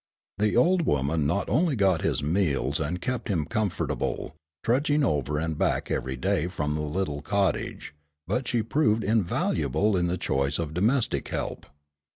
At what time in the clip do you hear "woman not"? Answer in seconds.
0.87-1.47